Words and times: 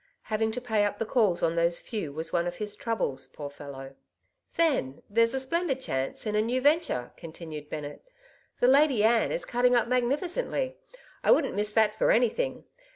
Having 0.23 0.49
to 0.53 0.61
pay 0.61 0.83
up 0.83 0.97
the 0.97 1.05
calls 1.05 1.43
on 1.43 1.55
those 1.55 1.79
few 1.79 2.11
was 2.11 2.33
one 2.33 2.47
of 2.47 2.55
his 2.55 2.75
tax)nbles, 2.75 3.31
poor 3.33 3.51
fellow." 3.51 3.93
Then^ 4.57 5.03
there's 5.11 5.35
a 5.35 5.39
splendid 5.39 5.79
chance 5.79 6.25
in 6.25 6.33
a 6.35 6.41
new 6.41 6.59
ven 6.59 6.79
ture," 6.79 7.13
continued 7.17 7.69
Bennett" 7.69 8.03
The' 8.61 8.67
Lady 8.77 9.03
Anne' 9.03 9.31
is 9.31 9.45
catting 9.45 9.75
up 9.75 9.87
magnificently! 9.87 10.75
I 11.23 11.29
wouldn't 11.29 11.53
miss 11.53 11.71
that 11.73 11.93
for 11.93 12.09
anything. 12.09 12.63